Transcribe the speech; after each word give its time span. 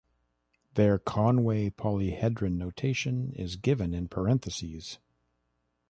Their 0.73 0.97
Conway 0.97 1.69
polyhedron 1.69 2.53
notation 2.53 3.33
is 3.33 3.55
given 3.55 3.93
in 3.93 4.07
parentheses. 4.07 4.97